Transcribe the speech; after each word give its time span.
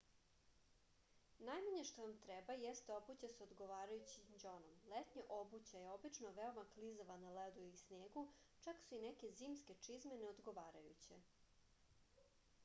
najmanje 1.49 1.81
što 1.89 2.05
vam 2.05 2.15
treba 2.23 2.55
jeste 2.61 2.95
obuća 2.95 3.29
sa 3.33 3.43
odgovarajućim 3.49 4.31
đonom 4.45 4.79
letnja 4.95 5.27
obuća 5.37 5.83
je 5.83 5.91
obično 5.97 6.31
veoma 6.39 6.65
klizava 6.73 7.19
na 7.27 7.35
ledu 7.39 7.67
i 7.69 7.77
snegu 7.85 8.25
čak 8.65 8.83
su 8.89 8.95
i 8.99 9.03
neke 9.07 9.31
zimske 9.43 9.79
čizme 9.89 10.19
neodgovarajuće 10.25 11.21